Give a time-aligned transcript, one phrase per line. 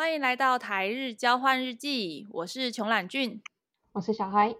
[0.00, 3.42] 欢迎来到台日交换日记，我是穷懒俊，
[3.92, 4.56] 我是小孩。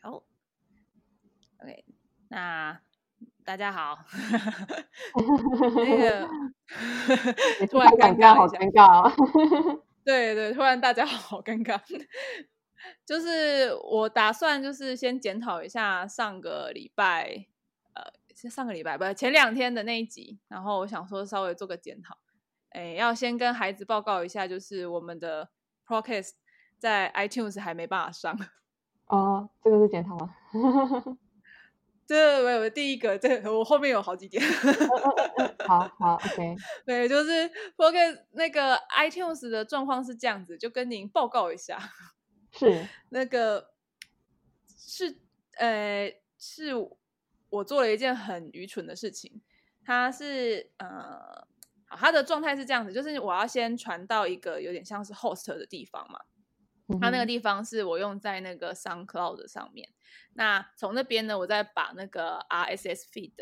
[0.00, 0.24] 好
[1.58, 1.84] ，OK，
[2.30, 2.80] 那
[3.44, 3.96] 大家好，
[5.76, 6.28] 那个
[7.70, 9.82] 突然尴尬，好尴尬哦。
[10.04, 11.80] 对对，突然大家好尴尬。
[13.06, 17.46] 就是我打算就是先检讨一下上个礼拜。
[18.42, 22.18] 呃，上个礼拜不是前两天的那一集，然后我想说稍微做个检讨。
[22.70, 25.50] 哎，要先跟孩子报告一下，就是我们的
[25.86, 26.30] Podcast
[26.78, 28.36] 在 iTunes 还没办法上。
[29.06, 30.34] 哦，这个是检讨吗？
[32.06, 34.42] 这我第一个，这个我后面有好几点。
[35.68, 36.56] 好好，OK。
[36.84, 41.78] 对，就是 Podcast 那个 iTunes 的状况是这样子，就跟您报告一下。
[42.50, 43.70] 是那个
[44.76, 45.20] 是
[45.58, 46.72] 呃是。
[47.52, 49.42] 我做了一件很愚蠢的事情，
[49.84, 51.46] 它是呃，
[51.84, 56.18] 好，它的状态是这样子，就是我要先传到一个有点像是 host 的地方嘛，
[56.88, 59.86] 嗯、它那个地方是我用在那个 SoundCloud 上面，
[60.32, 63.34] 那从那边呢，我再把那个 RSS feed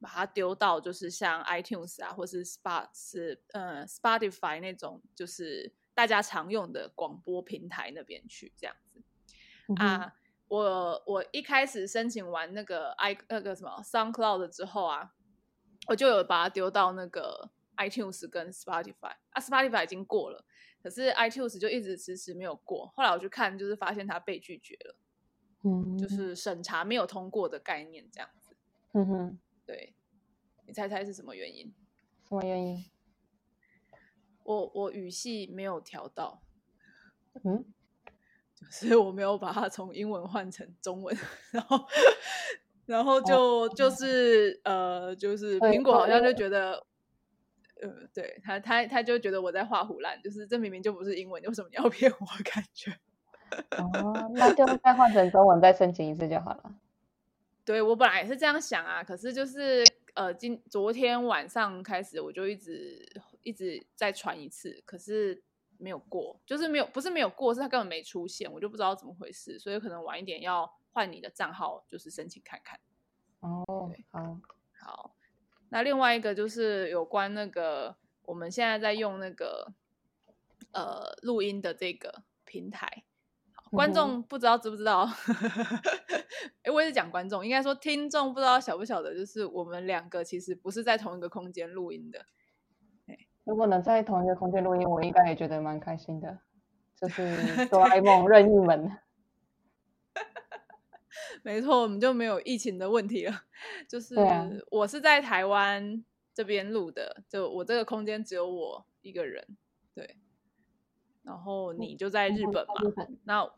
[0.00, 9.02] 把它丢到就是像 iTunes 啊，或是 Spot 是呃 Spotify 那种就是大家常用的广播平台那边去，这样子、
[9.66, 10.14] 嗯、啊。
[10.48, 15.14] 我我一开始申请完那个 i 那个什么 SoundCloud 之后啊，
[15.86, 20.44] 我就有把它丢到那个 iTunes 跟 Spotify 啊，Spotify 已经过了，
[20.82, 22.90] 可是 iTunes 就一直迟迟没有过。
[22.94, 24.96] 后来我去看，就是发现它被拒绝了，
[25.64, 28.56] 嗯，就是审查没有通过的概念这样子。
[28.92, 29.94] 嗯哼，对，
[30.66, 31.74] 你猜猜是什么原因？
[32.26, 32.84] 什么原因？
[34.44, 36.42] 我我语系没有调到。
[37.44, 37.66] 嗯。
[38.70, 41.16] 所以我没有把它从英文换成中文，
[41.50, 41.86] 然后，
[42.86, 46.84] 然后就、哦、就是呃，就是苹果好像就觉得，
[47.80, 52.26] 呃，对他他他就觉得我在画虎烂，就是这明明就不是英文，为什么你要 骗我？
[52.44, 52.92] 感觉，
[53.78, 56.74] 哦，那就再换成中文再申请一次就好了。
[57.64, 63.06] 对，我本来也是这样想啊，可是就是呃，今昨天晚上开始我就一直
[63.42, 65.42] 一直在传一次，可是。
[65.78, 72.78] 没有过，就是没有，不是没有过，是他根本没出现，我就不知道怎么回事，所以可能晚一点要换你的账号，就是申请看看。
[73.40, 73.64] 哦，
[74.10, 74.40] 好，
[74.80, 75.14] 好。
[75.70, 79.72] 那另外一个就是有关那个我们现在在用那个
[80.72, 83.04] 呃录音的这个平台，
[83.70, 85.08] 观众不知道知不知道？
[86.62, 92.26] 哎，我也是讲观众，应该说听众不知道晓不晓得，就是我们两个其实不是在同一个空间录音的。
[93.48, 96.38] 如果能在同一个空间录音，我应该也觉得蛮开心的。
[97.00, 98.94] 就是哆啦 A 梦任意门，
[101.42, 103.44] 没错，我们就没有疫情的问题了。
[103.88, 104.14] 就是
[104.70, 106.04] 我是在台湾
[106.34, 109.56] 这边录的，就我这个空间只有我一个人，
[109.94, 110.16] 对。
[111.22, 112.74] 然后你就在日本嘛？
[113.08, 113.50] 嗯、那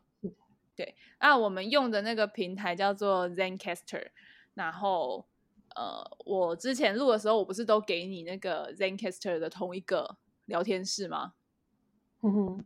[0.73, 4.07] 对，那我们用的那个平台叫做 Zencastr，
[4.53, 5.25] 然后。
[5.81, 11.33] 呃，我之前录的时候，我不是都给你那个 Zencaster 的同一个聊天室吗？
[12.21, 12.65] 嗯哼，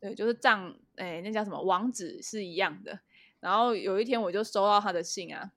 [0.00, 1.60] 对，就是账，哎，那叫什么？
[1.60, 2.98] 网址是一样的。
[3.40, 5.52] 然后有一天我就收到他的信啊，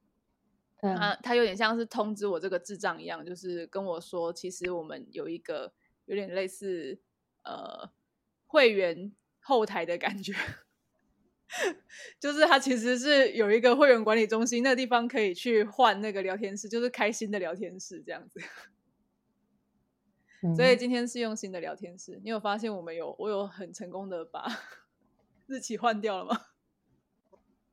[0.82, 5.72] 他、他有点像是通知我这个智障一样，就是跟我说，其实我们有一个
[6.04, 7.00] 有点类似
[7.44, 7.90] 呃
[8.46, 10.34] 会员后台的感觉。
[12.20, 18.40] 就是它其实是有一个会员管理中心，那个地方可以去换那个聊天室，就是开心的聊天室这样子。
[20.44, 22.20] 嗯、所以今天是用新的聊天室。
[22.24, 24.46] 你有发现我们有我有很成功的把
[25.48, 26.42] 日期换掉了吗？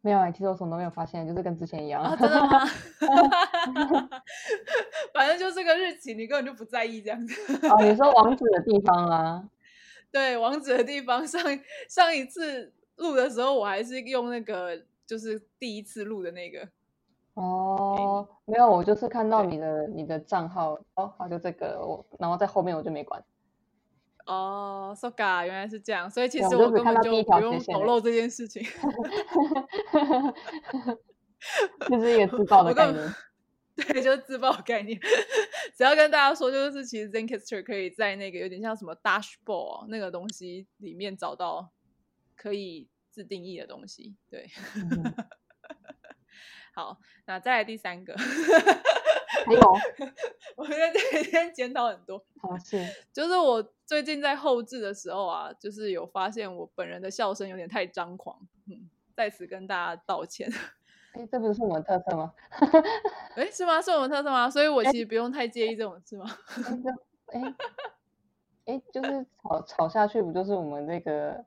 [0.00, 2.02] 没有啊，其实我什么都没有发现，就是跟之前一样。
[2.02, 2.66] 啊、真的吗？
[5.12, 7.34] 反正就这个日期，你根本就不在意这样子。
[7.68, 9.48] 哦，你说网址的地方啊？
[10.12, 11.42] 对，网址的地方上
[11.88, 12.72] 上一次。
[12.96, 16.68] 录的时候我还是用那个，就是第一次录的那个。
[17.34, 23.20] 哦，没有，我就是看到你的你的账号，哦，好，就这个，我然后在后面我就没管。
[24.26, 28.62] 哦，so ga，原来是这样，所以其实我根本就不用透露这件事情。
[31.90, 33.14] 就是一个自爆的概念。
[33.76, 34.96] 对，就是自爆的概念。
[35.76, 41.68] 只要跟大家说，就是其实 Zencastr 可以在那个有点像什么 Dashboard 那个东西里面找到。
[42.36, 44.50] 可以自定义的东西，对。
[44.76, 45.14] 嗯、
[46.74, 48.14] 好，那再来第三个。
[48.16, 49.60] 还有，
[50.56, 52.24] 我觉得这几天检讨很多。
[52.40, 52.82] 好，是。
[53.12, 58.38] 就是我最近在后置的时候啊，就是有发现我本人的笑声有点太张狂，
[58.68, 60.50] 嗯，在此跟大家道歉。
[61.12, 62.32] 哎，这不是我们特色吗？
[63.36, 63.82] 哎，是吗？
[63.82, 64.48] 是我们特色吗？
[64.48, 66.24] 所以我其实不用太介意这种事吗？
[67.26, 67.54] 哎，
[68.66, 71.44] 哎，就是吵吵下去，不就是我们这个？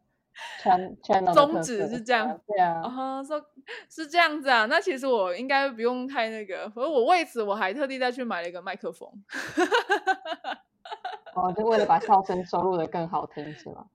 [0.62, 3.44] 全全宗旨是这样，对啊，啊，说
[3.89, 9.10] 是这样子啊，那其实我应该不用太那个，而我为此我还特地再去买了一个麦克风，
[11.36, 13.88] 哦，就为了把笑声收录的更好听，是吗？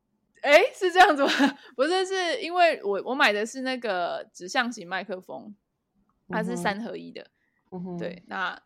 [0.43, 1.31] 哎，是这样子吗？
[1.77, 5.55] 不是，是因为我我买的是那个指向型麦克风，
[6.29, 7.27] 它是三合一的，
[7.99, 8.61] 对，那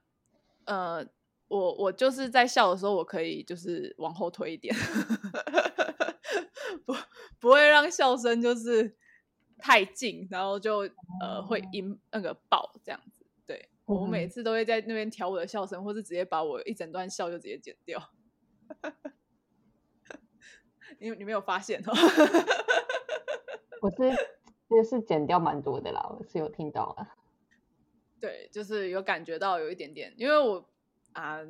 [0.65, 1.05] 呃，
[1.49, 4.75] 我我就是在笑的时候，我可以就是往后推一点。
[6.85, 6.95] 不
[7.39, 8.97] 不会让笑声就是
[9.59, 10.89] 太近，然后就
[11.21, 13.25] 呃会音那个爆这样子。
[13.47, 18.11] 对，我每次都会在那边调我的笑声，或是直接把我一整段笑就直接剪掉。
[20.99, 21.93] 你你没有发现哦？
[23.83, 23.97] 我是
[24.75, 27.17] 也是剪掉蛮多的啦，我是有听到啊。
[28.21, 30.69] 对，就是有感觉到有一点点，因为我
[31.17, 31.41] 啊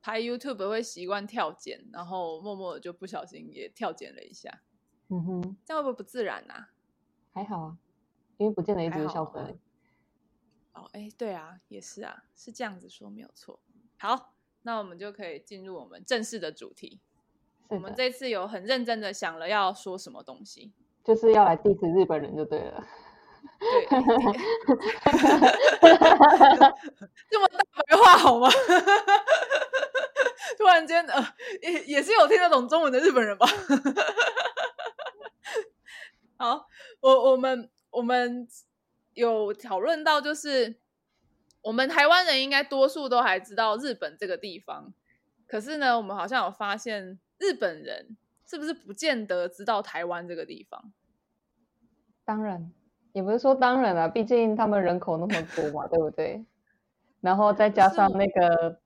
[0.00, 4.62] 拍 YouTube 会习惯跳剪，然后默默的就不小心也跳剪了一下。
[5.08, 6.70] 嗯哼，这样会不会不自然啊？
[7.32, 7.78] 还好啊，
[8.36, 9.54] 因为不见得一直笑出来。
[10.72, 13.60] 哦，哎，对啊，也是啊，是这样子说没有错。
[13.98, 17.00] 好，那我们就可以进入我们正式的主题。
[17.68, 20.72] 我们这次有很认真的想了要说什么东西，
[21.04, 22.84] 就是要来 diss 日本人就对了。
[25.80, 25.90] 对，
[27.30, 27.58] 这么大
[27.88, 28.48] 白话好吗？
[30.58, 33.46] 突然间，呃，也也是有听得懂中文的日本人吧？
[36.36, 36.66] 好，
[37.00, 38.46] 我我们我们
[39.14, 40.78] 有讨论到，就是
[41.62, 44.92] 我们台湾人应该多数都还知道日本这个地方，
[45.46, 48.16] 可是呢，我们好像有发现日本人
[48.46, 50.92] 是不是不见得知道台湾这个地方？
[52.24, 52.72] 当然，
[53.12, 56.44] 也不是说当然啊，毕竟他们人口那么多嘛，对不对？
[57.20, 58.78] 然后再加上那个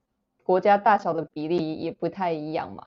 [0.43, 2.87] 国家大小的比例也不太一样嘛。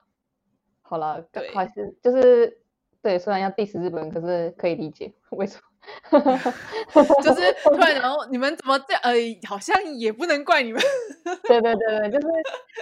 [0.82, 2.60] 好了，还是就是。
[3.02, 5.64] 对，虽然要 diss 日本，可是可以理解为什么。
[7.24, 9.02] 就是突然，然后你们怎么这样？
[9.04, 9.14] 呃，
[9.48, 10.82] 好像也不能怪你们。
[11.48, 12.28] 对对对对，就是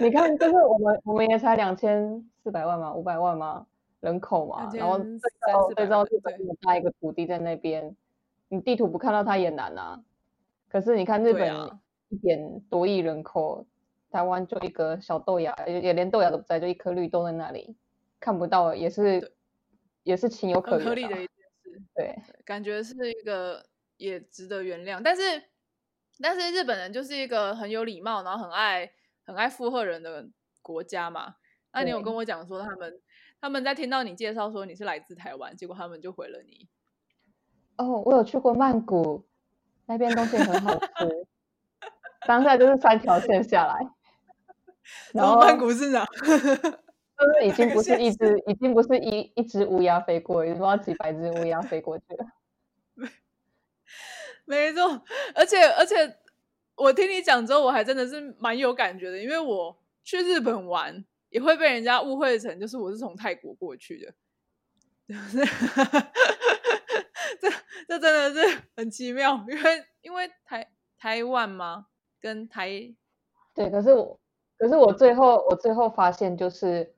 [0.03, 3.63] 你看，就是我们我们也才两千四百万嘛，五百万嘛，
[3.99, 7.95] 人口嘛，然后对照对照日本这么大一个土地在那边，
[8.49, 10.03] 你地图不看到它也难啊。
[10.69, 11.79] 可是你看日本
[12.09, 13.65] 一点多亿人口，啊、
[14.11, 17.75] 台湾就一个小豆芽，也连豆芽都不在，就一颗绿豆在那里，
[18.19, 19.33] 看不到也是。
[20.03, 21.81] 也是情有可原，啊，合理的一件事。
[21.93, 22.15] 对，
[22.45, 23.65] 感觉是一个
[23.97, 25.01] 也值得原谅。
[25.03, 25.21] 但是，
[26.21, 28.89] 但是日本人就是一个很有礼貌，然后很爱
[29.25, 30.25] 很爱附和人的
[30.61, 31.35] 国家嘛。
[31.73, 33.01] 那你有跟我讲说，他们
[33.41, 36.69] 他们在听到你介绍说你是来自台湾，结果他们就回了你。
[37.77, 39.23] 哦，我有去过曼谷，
[39.85, 41.27] 那边东西很好吃。
[42.27, 43.87] 当下就是三条线下来，
[45.13, 46.05] 然后曼谷是哪？
[47.17, 52.25] 就是已经不是一只，已经不是一一只乌鸦飞过，已经不知道几百只乌鸦飞过去了。
[54.45, 55.01] 没错，
[55.33, 56.17] 而且而且
[56.75, 64.13] 我听你讲之后，我还真的是蛮有感觉的，因为我去日本玩也会被人家误会成就是我是从泰国过去的，
[67.41, 67.49] 这
[67.87, 71.87] 这真的是很奇妙，因为因为台台湾嘛？
[72.19, 72.69] 跟台
[73.53, 74.19] 对，可是我
[74.57, 76.93] 可是我最后我最后发现就是。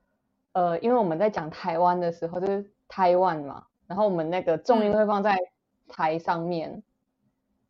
[0.52, 5.38] 呃，因为我们在讲台湾的时候，就是台湾嘛，然后我们那个重音会放在
[5.86, 6.82] 台上面，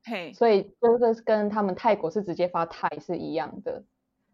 [0.02, 3.84] 嘿、嗯，所以就是跟他们泰国是直接发泰是一样的，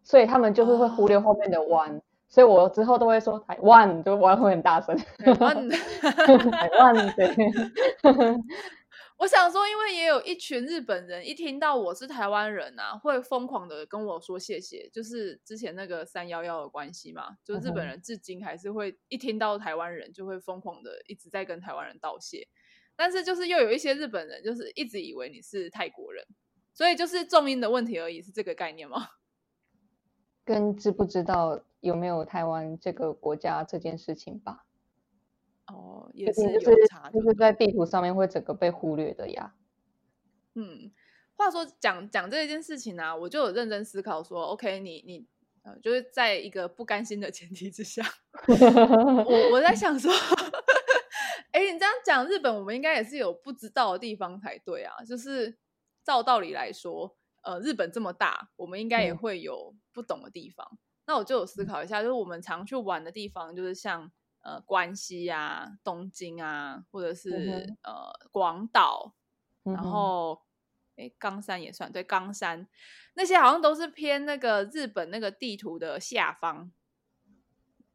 [0.05, 7.35] 所以他们就是会忽略后面的弯，哦、所以我之后都会说台湾，就湾会很大声，台湾， 台湾，对。
[9.19, 14.91] 我想说，因为也有一群日本人，一听到我是台湾人啊，会疯狂的跟我说谢谢。
[14.93, 22.47] 就是之前那个三幺幺的关系嘛，就日本人至今还是会一听到台湾人，就会疯狂的一直在跟台湾人道谢。
[22.95, 26.23] 但是就是又有一些日本人，就是一直以为你是泰国人，
[26.75, 29.09] 所以就是重音的问题而已，是这个概念吗？
[30.47, 34.65] 跟知不知道有没有台湾这个国家这件事情吧。
[35.67, 39.53] 哦，也是有差，就是在地图上面会整个被忽略的呀。
[40.55, 40.93] 嗯，
[41.35, 45.27] 话说讲讲这件事情呢、啊，我就有认真思考说，OK，你你
[45.65, 48.05] 呃，就是在一个不甘心的前提之下，
[48.47, 50.13] 我我在想说，
[51.51, 55.03] 哎、欸，你这样讲日本，我们应该也是有不知道的地方才对啊。
[55.03, 55.59] 就是
[56.05, 60.69] 照道理来说，呃，日本这么大，我们应该也会有不懂的地方。
[60.73, 64.13] 嗯、那我就有思考一下，就是我们常去玩的地方，就是像。
[64.43, 69.13] 呃，关西啊，东京啊，或者是、嗯、呃广岛，
[69.65, 70.41] 然后
[70.95, 72.69] 哎，冈山也算对，冈山
[73.15, 76.71] 那些好像都是偏那个日本那个地图的下方，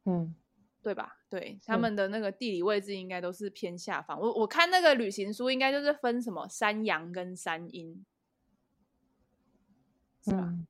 [0.04, 0.36] 嗯，
[0.82, 1.20] 对吧？
[1.30, 4.20] 对，他们的那个地理位置应该都是偏下方。
[4.20, 8.04] 我我看那个旅行书，应该就是分什么山阳跟山阴，
[10.24, 10.38] 是吧？
[10.42, 10.66] 嗯，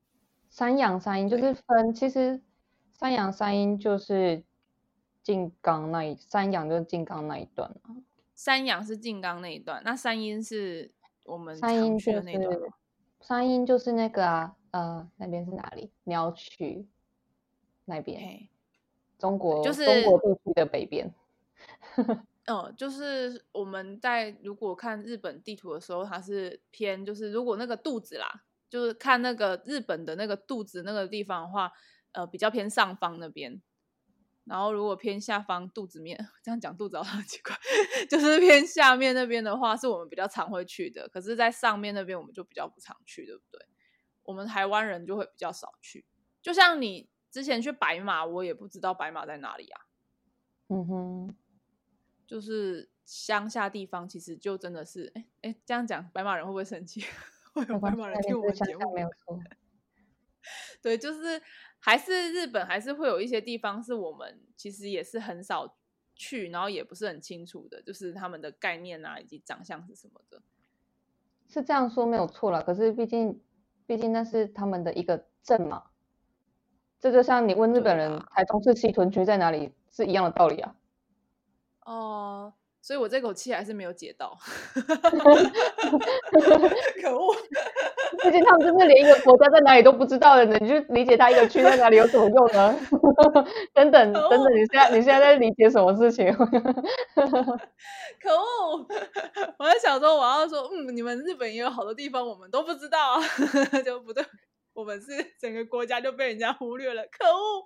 [0.49, 2.41] 三阳三阴就是分，其实
[2.93, 4.43] 三阳三阴就是
[5.21, 7.97] 静冈那一，三阳就是静冈那一段嘛。
[8.35, 10.91] 三阳是静冈那一段，那三阴是。
[11.25, 12.59] 我们三阴去的那段，
[13.21, 15.89] 三阴就是那个啊，呃，那边是哪里？
[16.03, 16.85] 鸟取
[17.85, 18.49] 那边.
[19.17, 21.09] 中国就是中国地区的北边。
[22.45, 28.43] 嗯， 就是我们在如果看日本地图的时候，它是偏，就是如果那个肚子啦，
[28.73, 31.71] 就是看那个日本的那个肚子那个地方的话，
[32.11, 33.61] 呃，比较偏上方那边。
[34.45, 37.55] 然后，如果偏下方肚子面， 这样讲肚子好像很奇怪，
[38.09, 41.07] 就是偏下面那边的话，是我们比较常会去的。
[41.09, 43.63] 可是，在上面那边我们就比较不常去，对不对？
[44.23, 46.03] 我们台湾人就会比较少去。
[46.41, 49.81] 就像你之前去白马，我也不知道白马在哪里啊。
[50.69, 51.35] 嗯哼，
[52.25, 57.05] 就是乡下地方，其实就真的是，哎哎，这样讲，白马人会不会生气？
[57.53, 58.93] 会有白马人听我们节目？
[58.93, 59.39] 没有错。
[60.81, 61.41] 对，就是。
[61.85, 65.75] 还是日本，还是会有一些地方是我们其实也是很少
[66.15, 70.41] 去，然后也不是很清楚的，就是他们的概念啊，以及长相是什么的。
[71.49, 73.43] 是这样说没有错了，可是毕竟，
[73.85, 75.83] 毕竟那是他们的一个镇嘛。
[77.01, 80.77] 这就像你问日本人台中市西屯区在哪里，是一样的道理啊。
[81.81, 81.93] 哦、
[82.45, 82.53] 呃。
[82.83, 84.37] 所以我这口气还是没有解到，
[87.01, 87.33] 可恶！
[88.21, 92.77] 毕竟他们真的连一个国家在哪里都不知道的人，你就理解他一个区在哪里有什么用呢？
[93.73, 96.29] 等等等等，你现在你现在在理解什么事情？
[96.35, 96.45] 可
[98.37, 98.85] 恶！
[99.57, 103.21] 我在想说，我要说，嗯，你们日本也有好多地方我们都不知道啊，
[103.85, 104.21] 就不对，
[104.73, 105.07] 我们是
[105.39, 107.63] 整个国家就被人家忽略了，可恶！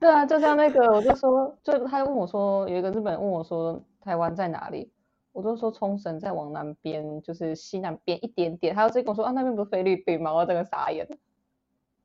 [0.00, 3.80] 对啊，就像那个，我就说，就他问我说，有一个日本人问我说。
[4.02, 4.90] 台湾在哪里？
[5.30, 8.74] 我就说冲绳在往南边，就是西南边一点点。
[8.74, 10.32] 他就直接跟我说啊，那边不是菲律宾吗？
[10.32, 11.06] 我整个傻眼。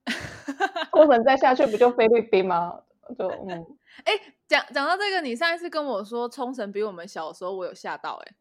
[0.91, 2.81] 冲绳再下去不就菲律宾吗？
[3.17, 3.65] 就嗯，
[4.03, 8.35] 哎、欸，讲讲到这个，你上一次跟我说冲绳比我们小的时候，我有吓到哎、欸。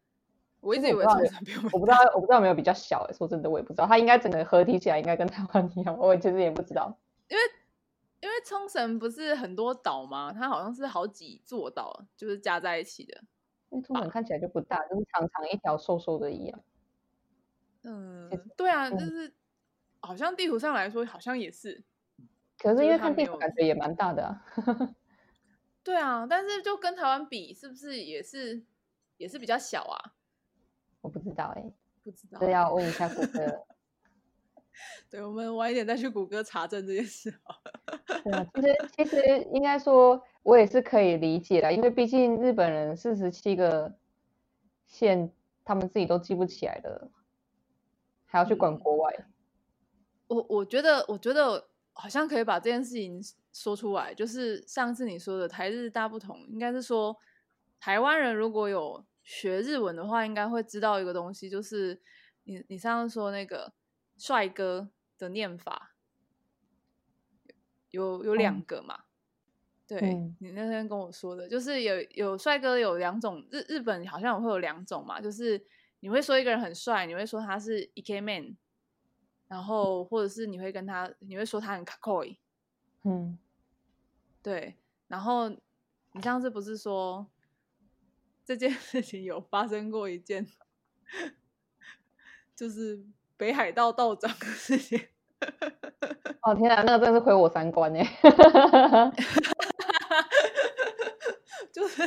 [0.59, 3.17] 我一直以为冲绳比我们，我不知道，我不知道有没有比较小哎、欸。
[3.17, 3.87] 说真的，我也不知道。
[3.87, 6.93] 它应该整个合体起来应该跟台湾一样，我其实也不知道。
[7.29, 7.41] 因为
[8.25, 10.33] 因为冲绳不是很多岛吗？
[10.33, 13.21] 它好像是好几座岛，就是加在一起的。
[13.69, 16.59] 冲绳看起来就不大，就是长长一条瘦瘦的一样。
[17.83, 18.27] 嗯，
[18.57, 19.33] 对啊，就是、嗯、
[19.99, 21.83] 好像地图上来说好像也是，
[22.57, 24.43] 可是因为看地图感觉也蛮大的啊。
[25.83, 28.63] 对啊，但是就跟台湾比，是不是也是
[29.17, 30.15] 也是比较小啊？
[31.01, 33.67] 我不知道哎、欸，不知道，这要问一下谷歌。
[35.09, 38.21] 对，我们晚一点再去谷歌查证这件事好了。
[38.23, 40.21] 对啊，其实其实应该说。
[40.45, 43.91] 我也是可以理解的，因为毕竟日本人四十七个
[44.85, 47.09] 县，他们自己都记不起来的，
[48.27, 49.11] 还要去管国外。
[49.17, 49.25] 嗯、
[50.27, 53.19] 我我觉得，我觉得好像可以把这件事情
[53.53, 57.17] 说出来，就是上次你说的台日大不同，应该是说
[57.79, 61.99] 台湾人如果有学日文的话，应该会知道一个东西，就是
[62.43, 63.73] 你你上次说那个
[64.16, 65.94] 帅哥的念法
[67.90, 68.94] 有有两个嘛。
[68.96, 69.04] 嗯
[69.90, 75.66] 对、嗯、你那天跟我说的，就是有有帅哥有两种，日日本好像会有两种嘛，就是
[75.98, 78.54] 你会说一个人很帅，你会说他是 ikemen，
[79.48, 82.38] 然后或者是你会跟他，你会说他很かっこいい，
[83.02, 83.36] 嗯，
[84.44, 84.76] 对，
[85.08, 87.28] 然后你上次不是说
[88.44, 90.46] 这件事情有发生过一件，
[92.54, 93.04] 就是
[93.37, 94.99] 北海道道长的事情，
[96.43, 98.03] 哦天啊，那个真的是毁我三观哎。
[101.71, 102.01] 就是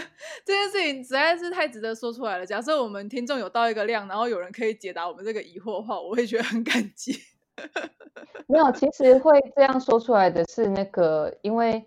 [0.47, 2.47] 这件事情实在是太值得说出来了。
[2.47, 7.20] 假设我们听众有到一个量，然后有人可以解答我们这个疑惑的话，我会觉得很感激。
[8.49, 11.85] 没有，其实会这样说出来的是那个，因为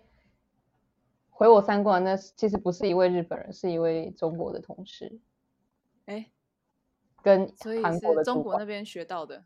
[1.30, 5.18] 毁我三观，那其实不是一位日本人，是一位中国的同事。
[6.06, 6.30] 哎，
[7.22, 9.44] 跟所以是中国那边学到的。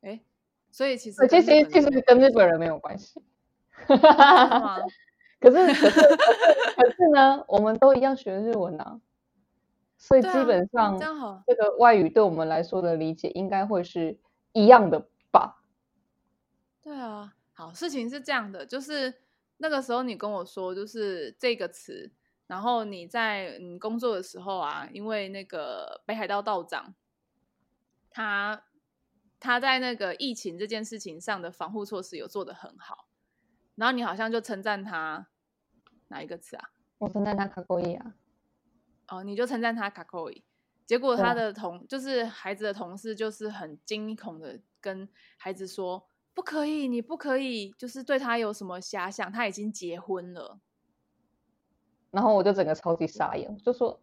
[0.00, 0.20] 哎，
[0.70, 3.22] 所以其实其实其实跟日本人没有关系。
[5.40, 6.00] 可是可是可是
[6.76, 9.00] 可是呢，我们都一样学日文啊，
[9.96, 10.98] 所以基本上
[11.46, 14.18] 这个外语对我们来说的理解应该会是
[14.52, 15.62] 一样的吧？
[16.82, 19.14] 对啊，好，事情是这样的，就是
[19.56, 22.10] 那个时候你跟我说就是这个词，
[22.46, 26.94] 然后你在嗯工作的时候啊，因为那个北海道道长
[28.10, 28.64] 他
[29.38, 33.06] 他在那个疫情这件事情上的防护措施有做得很好，
[33.76, 35.28] 然后你好像就称赞他
[36.08, 36.70] 哪一个词啊？
[36.98, 38.14] 我称赞他卡扣伊啊。
[39.08, 40.44] 哦，你就称赞他卡扣伊，
[40.86, 50.60] 结果他的同就是孩子的同事就是很惊恐的跟孩子说，不可以，你不可以，就是对他有什么遐想，他已经结婚了。
[52.12, 54.00] 然后我就整个超级傻眼，就说，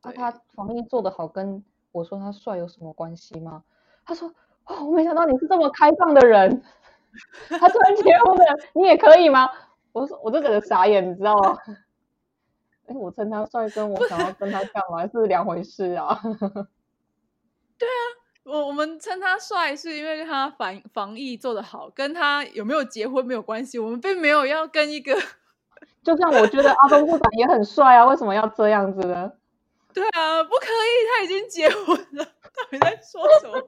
[0.00, 1.62] 啊，他防疫做的好，跟
[1.96, 3.62] 我说他帅有什么关系吗？
[4.04, 4.32] 他说。
[4.68, 6.60] 哦，我没想到你是这么开放的人。
[7.48, 9.48] 他突然结婚了，你也可以吗？
[9.92, 11.56] 我说，我就整个傻眼，你知道吗？
[12.88, 16.20] 哎，我称他帅，跟我想要跟他干嘛是两回事啊。
[17.78, 18.02] 对啊，
[18.42, 23.78] 我我们称他帅是因为他防防疫做得好，跟他有没有结婚没有关系。
[23.78, 25.16] 我们并没有要跟一个，
[26.02, 29.30] 就像我觉得阿东部长也很帅啊，为什么要这样子呢？
[29.96, 32.22] 对啊，不可以，他已经结婚了。
[32.22, 33.54] 到底在说什么？
[33.56, 33.62] 我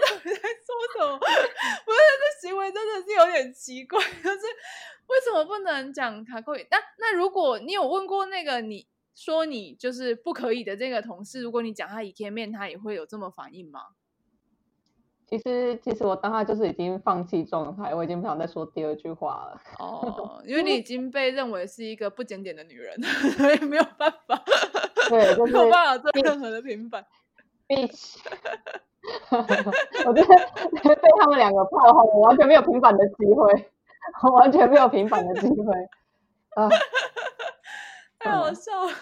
[0.00, 1.18] 到底在说什么？
[1.18, 1.26] 不
[1.92, 1.98] 是，
[2.40, 4.00] 这行为真的是有点奇怪。
[4.02, 4.40] 就是
[5.08, 6.66] 为什么不能讲卡扣伊？
[6.70, 13.80] 那那如果你有问过那个你说你就是不可以的这个同事，如果你讲他一天面，他也会有这么反应吗？
[15.26, 19.60] 其实，其实我当下就是已经放弃状态，我已经不想再说第二句话了。
[19.78, 22.96] 哦，因为你已经被认为是一个不检点的女人，
[23.36, 24.42] 所以没有办法。
[25.08, 27.04] 对，就是、没有办法做任何的平反。
[27.66, 28.20] 闭气。
[29.30, 33.70] 我觉得被他们两个炮轰，我完全没有平反的机会，
[34.22, 35.74] 我完全没有平反的机会。
[36.54, 36.68] 啊，
[38.18, 38.92] 太好笑了。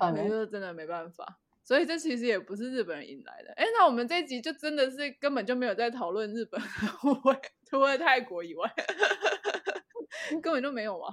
[0.00, 3.52] 我觉得真的没办法，所以这其实也不是日本人引来的。
[3.52, 6.58] 哎，那我们这一集就真的是根本就没有在讨论日本
[7.68, 8.72] 除了泰国以外，
[10.40, 11.12] 根本就没有啊。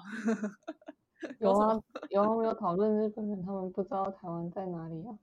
[1.39, 1.77] 有啊，
[2.09, 5.19] 有啊，没有讨论日本人，他们不知道台湾在哪里啊。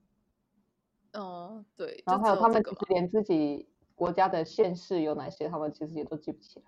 [1.13, 2.03] 嗯，对。
[2.05, 6.65] 然后还有他们其实连自己国家的县市有哪些，他们其实也都记不起来。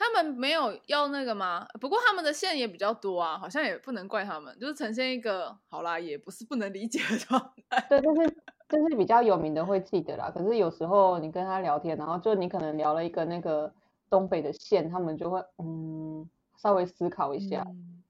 [0.00, 1.66] 哎，他们没有要那个吗？
[1.80, 7.86] 不过他们的县也比较多啊，好像也不能怪他们，就是呈现一个好啦，也不是不能理解的状态。
[7.88, 8.28] 对，就是
[8.68, 10.30] 就是比较有名的会记得啦。
[10.30, 13.72] 可是有时候你跟他聊天，然后就你可能聊了一个那个
[14.08, 16.28] 东北的县，他们就会嗯。
[16.62, 18.02] 稍微思考一下，嗯，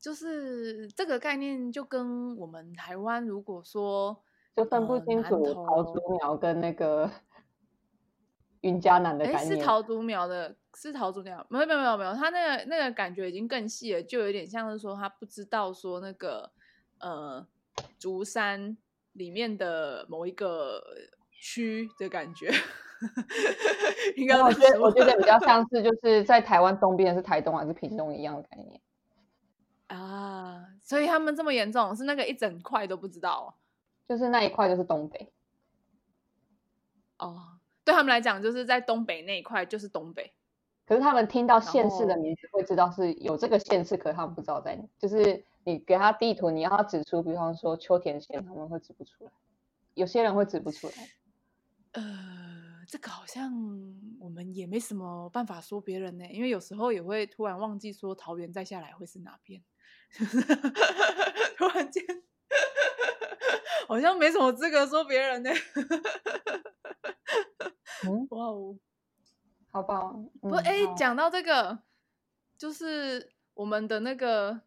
[0.00, 4.18] 就是这个概念就跟我们台湾如果说
[4.56, 7.10] 就分不清楚桃竹苗跟那个
[8.62, 16.50] 云嘉南的概念，是桃竹苗的，是桃竹苗，没有没有没有没有，他那个那个感觉已经更细了，就有点像是说他不知道说那个
[16.98, 17.46] 呃
[17.98, 18.76] 竹山
[19.12, 20.82] 里面的某一个
[21.30, 22.50] 区的感觉。
[24.14, 28.80] 应该我觉得，我觉得比较 像是就是在台湾东边是台东还是屏东一样的概念
[29.88, 33.58] 啊，所以他们这么严重，是那个一整块都不知道，
[34.06, 35.32] 就是那一块就是东北。
[37.18, 37.51] 哦，
[37.84, 40.32] 对他们来讲，就是在东北那一块就是东北。
[40.86, 49.30] 可是他们听到县市的名字会知道是有这个县市，可是他们不知道在哪，就是你给他地图，你要他指出，比方说秋田县，他们会指不出来。
[49.94, 50.94] 有些人会指不出来。
[51.92, 52.62] 呃。
[52.88, 53.50] 这个好像
[54.20, 59.62] 我们也没什么办法说别人呢，因为有时候也会突然忘记说桃园再下来会是哪边，
[61.56, 62.04] 突然间
[63.88, 65.50] 好像没什么资格说别人呢。
[68.06, 68.76] 嗯， 哇哦，
[69.70, 71.78] 好棒，嗯、不，哎，讲到这个，
[72.58, 74.60] 就是我们的那个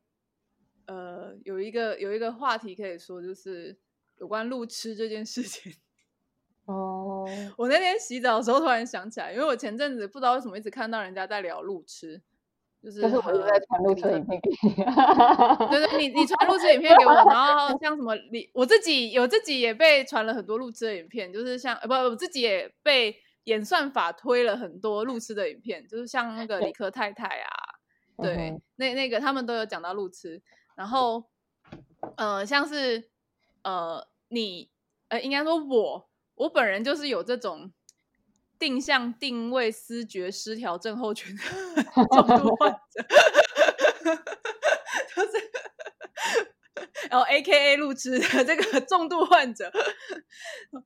[0.88, 3.78] 呃，有一个有一个话题可以说，就是
[4.18, 5.74] 有关路痴这件事情。
[6.66, 12.20] 哦，我那天洗澡的时候突然想起来，因为我前阵子不知道为什么一直看到人家在聊路痴，
[12.82, 14.74] 就是就是我一直在传路痴影片给你，
[15.70, 27.50] 对对，你你传路痴影片给我，然后像什么你我自己有自己也被传了很多路痴的影片，就是像不我自己也被演算法推了很多路痴的影片，就是像那个理科太太啊，
[28.22, 30.44] 对，那那个他们都有讲到路痴，
[30.76, 31.24] 然后
[32.18, 33.10] 呃像是
[33.64, 34.70] 呃你
[35.08, 36.10] 呃应该说我。
[36.38, 37.72] 我本人就是有这种
[38.60, 41.42] 定向定位思觉失调症候群的
[42.12, 43.02] 重度患者，
[45.16, 45.52] 就是
[47.10, 49.72] 然后 AKA 路痴的这个重度患者，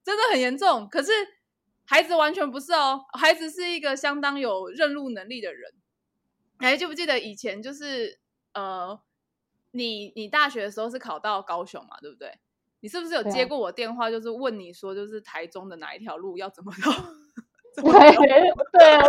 [0.04, 0.88] 真的很严重。
[0.88, 1.12] 可是
[1.89, 5.71] 孩子完全不是哦，孩子是一个相当有认路能力的人。
[6.60, 8.19] 还记不记得以前就是
[8.54, 8.99] 呃，
[9.71, 12.32] 你你大学的时候是考到高雄嘛，对不对？
[12.82, 14.12] 你是不是有接过我电话？
[14.12, 16.91] 就是问你说，就是台中的哪一条路要怎么走？
[17.82, 17.84] 对
[18.73, 19.02] 对啊，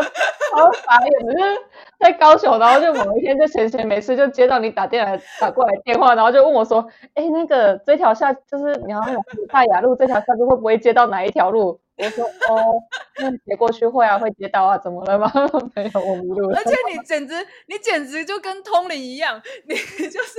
[0.54, 1.26] 好傻眼！
[1.26, 1.60] 可是
[1.98, 9.00] 在高雄，然后就某一天就闲闲没事，就接到你打电来打过来电话，然后就问我说：“哎，那个这条下就是你要
[9.48, 12.82] 大雅路这条下就会不会接到哪一条路？”我说：“哦，
[13.18, 15.30] 那接过去会啊，会接到啊，怎么了吗？
[15.74, 19.74] 没有，我迷路了。”而且你简直，你简直就跟通灵一样，你
[20.08, 20.38] 就是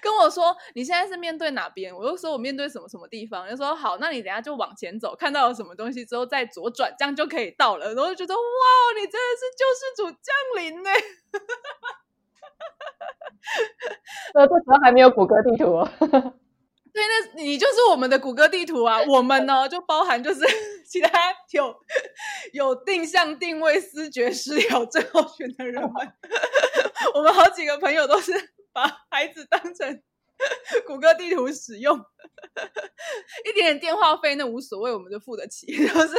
[0.00, 7.94] 跟我说你现在是面对哪边，我就说我面对什么什么地方，就说好，那你等下就往前走，看到了什么东西之后再左转，这样就可以到了。
[7.94, 8.40] 然后就觉得哇，
[8.98, 10.90] 你真的是救世主降临呢！
[14.34, 15.88] 呃，这时候还没有谷歌地图哦。
[16.92, 19.00] 对，那你就是我们的谷歌地图啊！
[19.08, 20.40] 我们呢，就包含就是
[20.88, 21.10] 其他
[21.52, 21.74] 有
[22.52, 25.90] 有定向定位、思觉失调症候群的人们。
[27.14, 28.32] 我们好几个朋友都是
[28.72, 30.02] 把孩子当成
[30.86, 31.96] 谷歌地图使用，
[33.44, 35.66] 一点点电话费那无所谓，我们就付得起。
[35.66, 36.16] 就是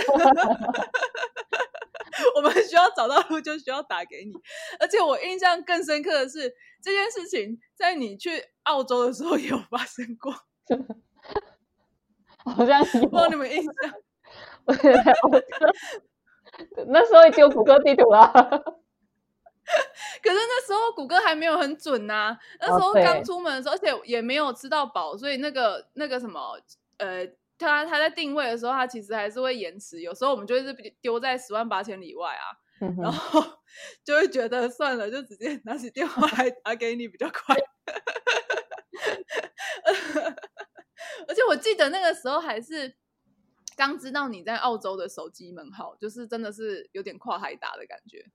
[2.35, 4.33] 我们需要找到路，就需要打给你。
[4.79, 10.33] 而且我印象更深刻的是，这件事情在你去澳洲的时候也有发生过。
[12.43, 13.71] 好像有，帮你们印象。
[16.87, 18.43] 那时候已经有谷歌地图了， 可
[20.29, 22.37] 是那时候谷歌还没有很准呐、啊。
[22.59, 26.59] 那时候刚出门的时候，而且也没有吃到饱，所以那个那个什么，
[26.97, 27.25] 呃，
[27.57, 30.01] 他他在定位的时候，他其实还是会延迟。
[30.01, 33.41] 有时候我们就是丢在十万八千里外啊，嗯、然后
[34.03, 37.55] 就会觉得算了，就直接拿起电话来打给你比较快。
[41.27, 42.95] 而且我记得那个时候还是
[43.77, 48.25] 刚知道你在澳洲的手机门号，就是真的是有点跨海打的感觉，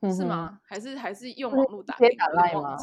[0.00, 0.60] 嗯、是吗？
[0.64, 1.96] 还是还是用网络打？
[1.96, 2.76] 直接打赖吗？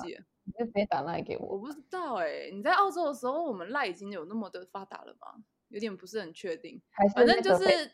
[0.44, 1.48] 你就直接打赖给我？
[1.48, 5.44] 我不知道哎、欸，你在澳洲的时候，我们赖已经有那么的发达了吗？
[5.70, 6.80] 有点不是很确定，
[7.16, 7.92] 反正就是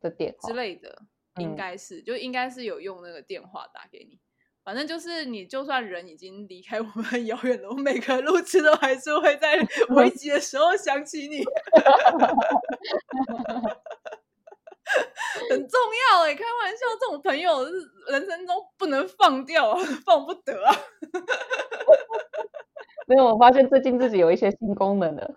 [0.00, 1.02] 的电之类的，
[1.36, 4.20] 应该是、嗯、就应该是有用那个电话打给你。
[4.64, 9.56] 反正就是，你就算人已经离开我们很遥远了，我每个路痴都还是会在
[9.96, 11.42] 危急的时候想起你，
[15.50, 15.80] 很重
[16.12, 16.34] 要哎、欸！
[16.36, 17.72] 开玩笑，这种朋友是
[18.12, 19.74] 人生中不能放掉，
[20.06, 20.72] 放不得啊。
[23.08, 25.34] 没有，我发现最近自己有一些新功能了。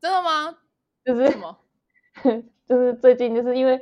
[0.00, 0.58] 真的吗？
[1.04, 1.56] 就是什么？
[2.66, 3.80] 就是最近，就是因为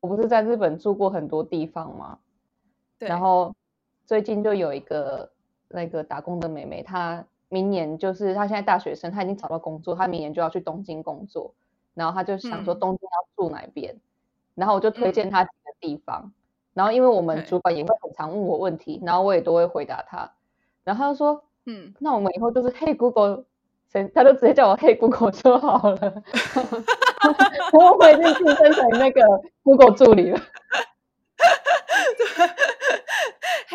[0.00, 2.18] 我不是在日本住过很多地方嘛，
[2.98, 3.54] 对，然后。
[4.10, 5.30] 最近就有一个
[5.68, 11.54] 那个打工的妹妹，她明年就是她现在大学生，她已经找到工作，她明年就要去东京工作，
[11.94, 14.00] 然后她就想说东京要住哪边，嗯、
[14.56, 16.32] 然后我就推荐她几个地方，嗯、
[16.74, 20.28] 然后因为我们主管也会很常问我问题，然后我也都会回答她，
[20.82, 23.44] 然后她就说，嗯，那我们以后就是嘿 Google，
[24.12, 26.22] 她就直接叫我嘿 Google 就好了，
[27.72, 29.22] 我我已经晋升成那个
[29.62, 30.40] Google 助理了。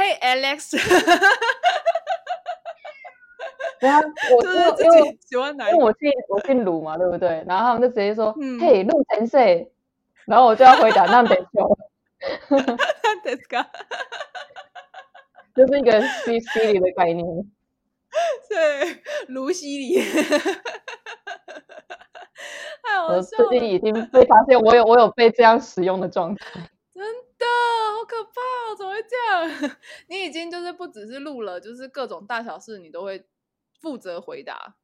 [0.05, 0.77] 嘿、hey，Alex，
[3.79, 4.03] 然后
[4.35, 7.43] 我就是自己喜欢哪，因为我姓我姓卢嘛，对不对？
[7.47, 9.71] 然后他们就直接说，嘿，陆晨谁？
[10.25, 11.77] 然后我就要回答，那得说，
[12.49, 13.65] 那得说，
[15.55, 17.25] 就是一个西西里的概念。
[18.47, 20.03] 对，卢西里。
[23.09, 26.45] 我最近已经被发现，我有我有被这样使用的状态。
[27.97, 28.29] 好可怕
[28.69, 28.75] 哦！
[28.77, 29.34] 怎么会这样？
[30.09, 33.25] 你已经就是不只是录了，就是各种大小事你都会
[33.79, 34.75] 负责回答。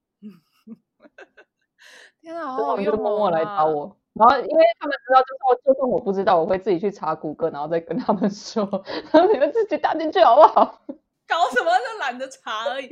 [2.22, 8.64] 天啊，好好用默默来找我，然后因为他们知道，就算就算我不知道，我会自己去查谷歌，然后再跟他们说，
[9.12, 10.82] 然后你们自己打进去好不好？
[11.28, 11.72] 搞什么？
[11.80, 12.90] 就懒得查而已。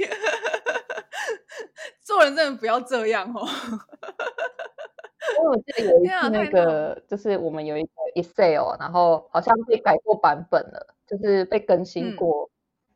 [2.01, 3.45] 做人真的不要这样哦。
[5.38, 12.50] 因为我记得有一次那个，就是我们有一个 Excel，然后好像被改过版本了，就是被更新过，嗯、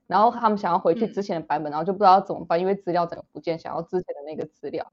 [0.07, 4.91] 然后他们想要回去之前的版本，嗯、然后就不知道怎么办，因为资料整个不见，想要之前的那个资料，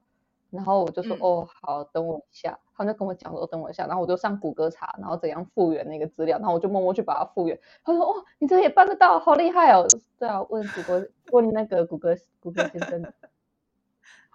[0.49, 9.85] 然后我就说、嗯、哦好，等我一下，他们就跟我讲说等我一下，然后我就上谷歌查，然后怎样复原那个资料，然后我就默默去把它复原，他说哦你这也办得到，好厉害哦，
[10.17, 13.13] 对啊，问谷歌问那个谷歌谷歌先生，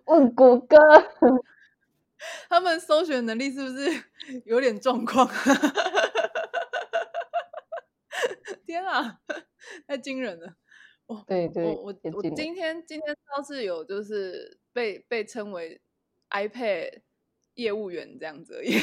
[0.04, 0.76] 问谷歌。
[2.48, 4.02] 他们搜寻能力是不是
[4.46, 5.28] 有点状况？
[8.86, 9.20] 天啊，
[9.86, 10.54] 太惊人了！
[11.06, 15.80] 哦，对对，我我我今天今天倒是有就是被被称为
[16.30, 17.00] iPad
[17.54, 18.72] 业务员这样子而已。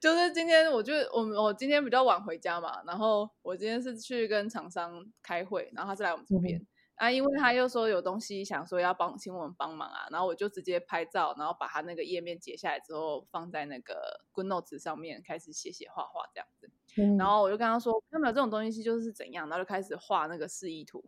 [0.00, 6.58] 就是今天，我就我我今天比较晚回家嘛，然后我今天是去跟厂商开会，然后他是来我们这边。
[6.58, 6.66] 嗯
[7.04, 16.70] 啊，因为他又说有东西想说要帮请我们帮忙啊，然后我就直接拍照，然后把他那个页面截下来之后放在那个 GoodNotes 上面开始写写画画这样子。
[16.96, 21.04] 嗯、然后我就跟他说，有没有这种东西就是怎样，然后就开始画那个示意图。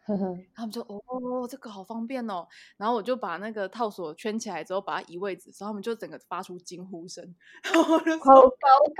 [0.06, 2.48] 呵呵他们就哦，这个好方便哦。
[2.76, 7.34] 然后我就把那个套索圈起来之后，把它移位置，之后他们就整个发出惊呼声。
[7.62, 8.48] 然后我就说好高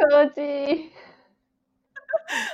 [0.08, 0.40] 科技。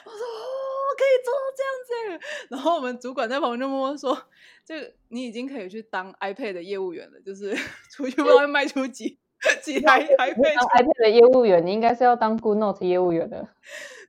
[0.07, 0.66] 我说哦，
[0.97, 2.27] 可以做到这样子。
[2.51, 4.17] 然后我们主管在旁边就默默说
[4.65, 7.55] ：“这个你已经可以去当 iPad 的业务员了，就是
[7.91, 9.19] 出去外面卖出几
[9.63, 10.55] 几台 iPad。
[10.55, 13.49] 当 iPad 的业务员，你应该是要当 GoodNotes 业务员的。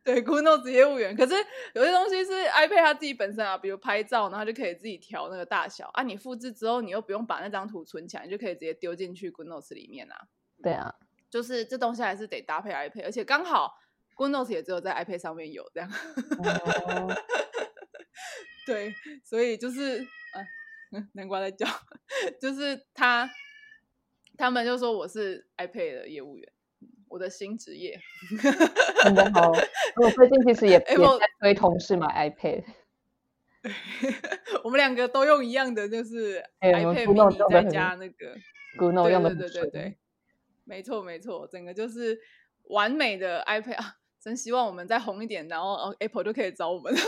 [0.04, 1.16] 对，GoodNotes 业务员。
[1.16, 1.36] 可是
[1.74, 6.02] 有些东西是 iPad 它自己本身啊，比如拍照，然后就可以自己调那个大小啊。
[6.02, 10.16] 你复制之后，你又不用把那张图存起来，你就可以直接丢进去 GoodNotes 里面啊。
[10.64, 10.96] 对啊，
[11.30, 13.78] 就是这东西还是得搭配 iPad，而且刚好。
[14.18, 17.16] GoodNotes 也只有在 iPad 上面有这样，哦、
[18.66, 18.92] 对，
[19.24, 20.42] 所以就是啊，
[21.14, 21.68] 南瓜在叫，
[22.42, 23.30] 就是他，
[24.36, 26.52] 他们就说我是 iPad 的业务员，
[27.08, 28.00] 我的新职业，
[29.04, 29.52] 真的好。
[29.52, 32.64] 我最近其实也也在推同事买 iPad，
[34.64, 38.36] 我们两个都用一样的，就是 iPad mini 再加那个
[38.80, 39.98] GoodNotes 用的，对对对对，
[40.64, 42.20] 没错没错，整个就是
[42.64, 43.94] 完美的 iPad 啊。
[44.28, 46.94] 真希望我们再红一点，然后 Apple 就可以找我们。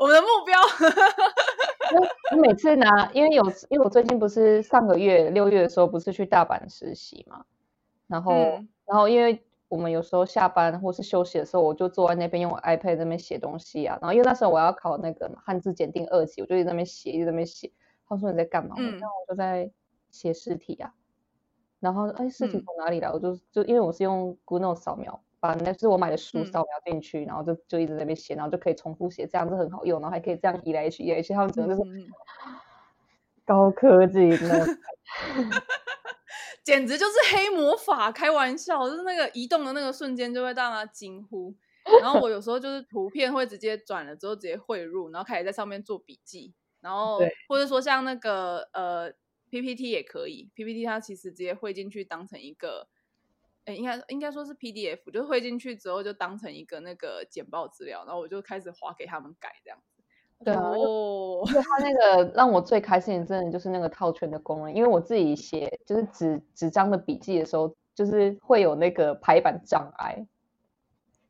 [0.00, 0.58] 我们的目标。
[2.34, 7.44] 我每次拿，因为有，因为我最近不是上个月六月的时候不是去大阪实习嘛，
[8.08, 13.96] 然后，嗯、然后因为我们有时候下班或是休息的时候，我就坐在那边用 iPad 在那边写东西啊。
[14.02, 17.70] 然后因为那时候我要考那个汉字检定二级，我就一直在那边写，一直在那边写。
[18.08, 18.74] 他说你在干嘛？
[18.76, 19.70] 然后、嗯、我就在
[20.10, 20.92] 写试题啊。
[21.84, 23.08] 然后，哎，事情从哪里来？
[23.10, 31.90] 嗯、我就就因为我是用 GoodNotes 扫描，把那是我买的书扫描进去，嗯、然后就就一直在那边写，然后就可以重复写，这样子很好用，然后还可以这样移来移去，移来移去，他们真的就是
[33.44, 34.66] 高科技，那
[36.64, 41.54] 简直就是黑魔法，开玩笑，就是那个移动的那个瞬间就会让他惊呼。
[42.00, 49.12] 然后我有时候就是图片会直接转了之后直接汇入，然后开始在上面做笔记，然后或者说像那个呃。
[49.54, 52.88] PPT 也可以，PPT 它其实直接汇进去当成一个，
[53.66, 60.02] 哎，应该应该说是 PDF，就汇进去之后就当成一个那个简报资料，然后我就开始划给他们改这样子。
[60.44, 70.26] 对哦，就它那个让我最开心的，真的就是那个套圈的功能，因为我自己写就是纸纸张的笔记的时候，就是会有那个排版障碍。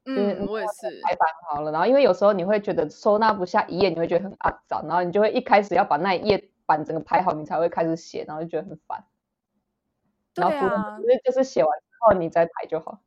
[0.07, 6.49] 嗯，我也是排版好了，然后因为有时候你会觉得收纳不下一页，你会觉得很肮脏，然后你就会一开始要把那一页。
[6.67, 9.05] 板整个排好，你才会开始写，然后就觉得很烦。
[10.33, 13.01] 对啊，然后就是写完之后你再排就好。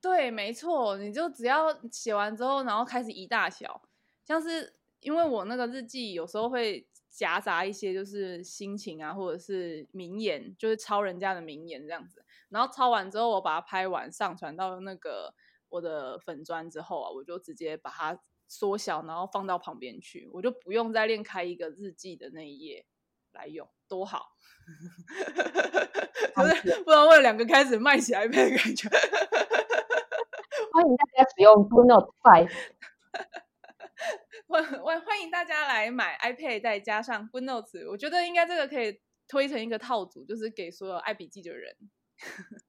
[0.00, 3.82] 对，没错，你就只要写完之后，然后开始移大小。
[4.24, 12.24] 像是因为我那个日记有时候会夹杂一些就是心情啊，或者是名言，就是抄人家的名言这样子。
[12.50, 15.34] 然后抄完之后，我把它拍完上传到那个
[15.70, 18.20] 我的粉砖之后啊，我就直接把它。
[18.54, 22.86] 缩小，然后放到旁边去，我就不用再另开一个日记的那一页
[23.32, 24.36] 来用，多好！
[26.34, 28.88] 不是，不然为了两个开始卖起来，没感觉。
[30.72, 32.52] 欢迎大家使用 GoodNotes Five，
[34.46, 41.76] 欢欢欢迎大家来买 iPad，再加上 GoodNotes，我觉得应该这个可以推成一个套组，就是给所有爱笔记的人，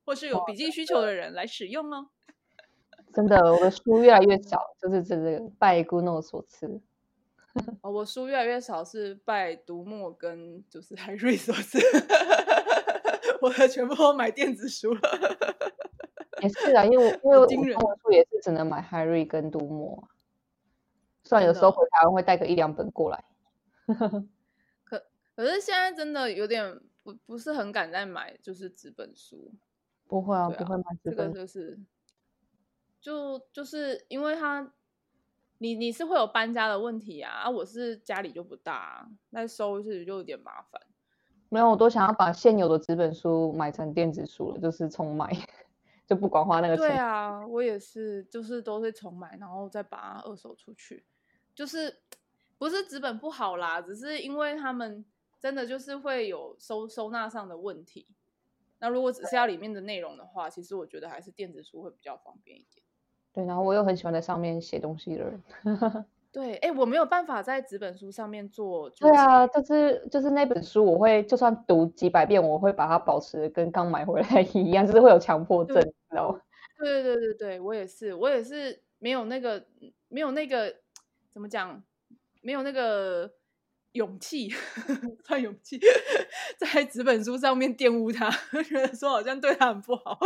[0.04, 2.10] 或是有笔记需求的人来使用哦。
[3.16, 6.82] 真的，我的书越来越少，就是这个拜 GoodNotes 所赐。
[7.82, 11.80] 哦，我书越来越少是拜读墨跟就是 HyRead 所赐。
[13.40, 15.00] 我的全部都买电子书了。
[16.44, 20.10] 也是啊，因为因为我中文书也是只能买 HyRead 跟读墨。
[21.24, 23.24] 虽然有时候回台湾会带个一两本过来。
[24.84, 25.02] 可
[25.36, 29.54] 可是现在真的有点不不是很敢再买，就是纸本书。
[30.08, 31.34] 不会啊，啊不会买纸本书。
[31.34, 31.80] 这个就是。
[33.06, 34.74] 就就是因为他，
[35.60, 40.82] 你你是会有搬家的问题啊，啊，我是家里就不大，啊，那收拾就有点麻烦。
[41.50, 45.32] 没有，我都想要把现有的纸本书买成电子书了，就是重买，
[46.08, 46.88] 就不管花那个钱。
[46.88, 51.06] 对啊，我也是，就是都是重买，然后再把它二手出去。
[51.54, 52.02] 就是
[52.58, 55.06] 不是纸本不好啦，只是因为他们
[55.40, 58.08] 真的就是会有收收纳上的问题。
[58.80, 62.84] 那如果只是要里面的内容的话，其实我觉得还是电子书会比较方便一点。
[63.36, 65.44] 对，然后我又很喜欢在上面写东西的人。
[66.32, 68.90] 对，哎，我没有办法在纸本书上面做。
[68.92, 76.42] 对啊，就是就是那本书，我会就算读几百遍，我会把它保持跟刚买回来一样，就是会有强迫症，对你知道吗？
[76.80, 79.66] 对对对对对，我也是，我也是没有那个
[80.10, 80.74] 没有那个
[81.30, 81.82] 怎么讲，
[82.42, 83.32] 没有那个
[83.94, 84.50] 勇气，
[85.24, 85.80] 算勇气，
[86.58, 88.30] 在纸本书上面玷污它，
[88.64, 90.20] 觉得说好像对他很不好，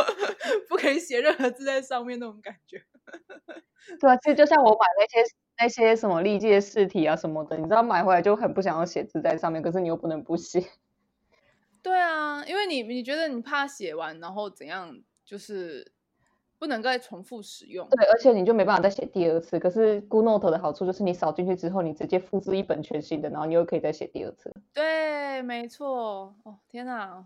[0.68, 2.84] 不可以写任何字在上面那种感觉。
[4.00, 5.24] 对啊，其实就像我买那些
[5.58, 10.64] 那些什么历届试题啊什么的，你知道买回来就很不想要写字在上面，可是你又不能不写。
[11.82, 15.92] 对啊，因为你你觉得你怕写完然后怎样，就是
[16.60, 17.88] 不能再重复使用。
[17.90, 19.58] 对，而且你就没办法再写第二次。
[19.58, 24.54] 可是 GoodNote 的好处就是你扫进去之后，你直接复制一本全新的，然后你又可以再写第二次。
[24.74, 26.36] 对，没错。
[26.44, 27.26] 哦，天哪，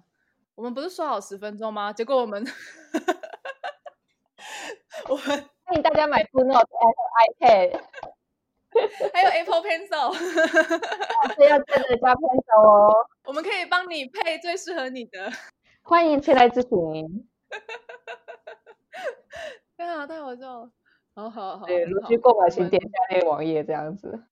[0.54, 1.92] 我们不是说好十分钟吗？
[1.92, 2.46] 结果我们
[5.10, 6.46] 我们欢迎大家买 还有
[7.34, 7.82] iPad。
[9.12, 10.14] 还有 Apple Pencil，
[11.34, 12.94] 是要真的加 Pencil 哦。
[13.24, 15.32] 我们可以帮你配最适合你的。
[15.82, 17.28] 欢迎前来咨询。
[19.76, 20.70] 太好太好笑了，
[21.16, 21.66] 好好好。
[21.66, 24.26] 对，如需购买，请点下列网页这样子。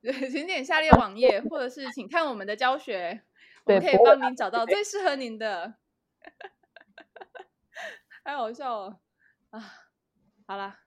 [0.00, 3.20] 对，请点下列网页，或者是请看我们的教学，
[3.66, 5.74] 我们可以帮您找到最适合您的。
[8.24, 8.96] 太好笑了
[9.50, 9.60] 啊！
[10.48, 10.80] 好啦，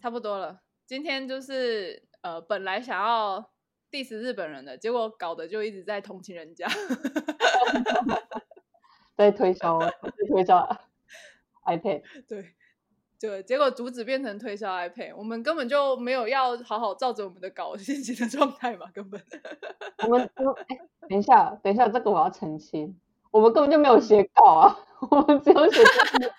[0.00, 2.04] 差不多了，今天就是。
[2.20, 3.52] 呃，本来想要
[3.92, 6.66] diss 日本人的，结果搞得就一直在同情人家，
[9.16, 9.92] 在推销，在
[10.28, 10.68] 推销
[11.64, 12.54] iPad， 对，
[13.20, 19.22] 就结果主旨变成推销 iPad，我们根本就没有要好好照着我们的稿进行的状态嘛，根本。
[20.02, 20.28] 我们，
[20.66, 20.76] 哎，
[21.08, 22.98] 等一下，等一下，这个我要澄清，
[23.30, 24.76] 我们根本就没有写稿啊，
[25.10, 25.82] 我们只有写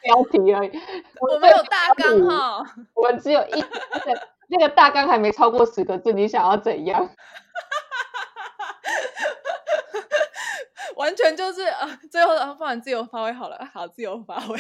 [0.02, 0.72] 标题而已，
[1.22, 3.64] 我们有大纲哈，我们只有一。
[4.52, 7.08] 那个大纲还没超过十个字，你想要怎样？
[10.98, 14.58] 完全就是啊，最后啊，不然自由发挥好了，好，自由发挥。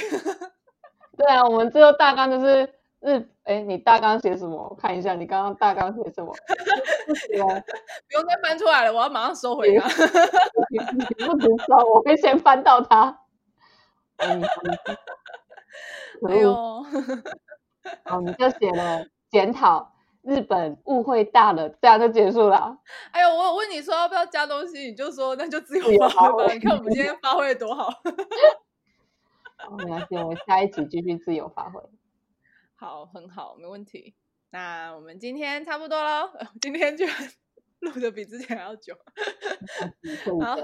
[1.17, 4.67] 对啊，我们最后大纲就是日，哎，你大纲写什么？
[4.69, 6.33] 我看一下，你刚刚大纲写什么？
[7.07, 9.88] 不用再翻出来了，我要马上收回它。
[10.69, 10.79] 你
[11.25, 13.21] 不能收，我会先翻到它。
[14.17, 14.39] 哎
[16.38, 16.85] 呦，哦，
[18.23, 19.05] 你就写了。
[19.29, 22.75] 检讨日本误会大了，这样就结束了。
[23.12, 26.53] 哎呦，我有问你说要不要加东西，你就说那就自由发挥吧。
[26.53, 27.89] 你看我们今天发挥的多好。
[29.57, 31.79] 好，没关系，我们下一集继续自由发挥。
[32.78, 34.14] 好，很好，没问题。
[34.50, 37.06] 那我们今天差不多了， 今天就
[37.80, 38.96] 录的比之前还要久。
[40.40, 40.56] 好，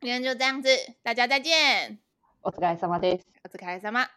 [0.00, 0.68] 今天就这样子，
[1.02, 1.98] 大家再见。
[2.42, 3.26] お疲れ様です。
[3.44, 4.08] お疲れ様。